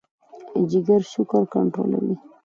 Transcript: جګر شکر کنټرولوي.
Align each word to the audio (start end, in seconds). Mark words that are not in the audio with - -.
جګر 0.69 1.01
شکر 1.13 1.43
کنټرولوي. 1.53 2.15